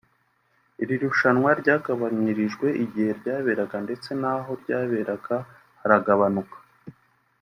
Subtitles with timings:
[0.83, 5.35] iri rushanwa ryagabanirijwe igihe ryaberaga ndetse n’aho ryaberaga
[5.81, 6.57] haragabanuka